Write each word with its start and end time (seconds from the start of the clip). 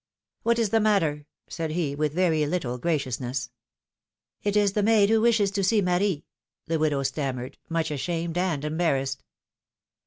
What 0.41 0.57
is 0.57 0.71
the 0.71 0.79
matter? 0.79 1.27
said 1.47 1.69
he, 1.73 1.93
with 1.93 2.11
very 2.11 2.47
little 2.47 2.79
graciousness. 2.79 3.51
It 4.41 4.57
is 4.57 4.71
the 4.73 4.81
maid 4.81 5.09
who 5.11 5.21
wishes 5.21 5.51
to 5.51 5.63
see 5.63 5.79
Marie,^^ 5.79 6.23
the 6.65 6.79
widow 6.79 7.03
stammered, 7.03 7.59
much 7.69 7.91
ashamed 7.91 8.35
and 8.35 8.65
embarrassed. 8.65 9.21